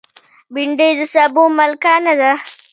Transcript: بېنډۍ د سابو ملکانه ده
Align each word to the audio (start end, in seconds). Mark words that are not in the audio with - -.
بېنډۍ 0.53 0.91
د 0.97 1.01
سابو 1.13 1.43
ملکانه 1.57 2.13
ده 2.21 2.31